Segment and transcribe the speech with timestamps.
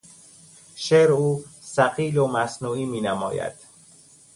[0.75, 3.53] شعر او ثقیل و مصنوعی مینماید.